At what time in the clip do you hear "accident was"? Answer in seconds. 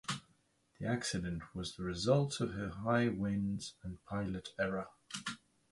0.87-1.75